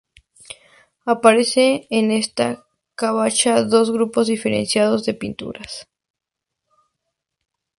[1.05, 2.65] Aparecen en esta
[2.97, 5.87] covacha dos grupos diferenciados de pinturas.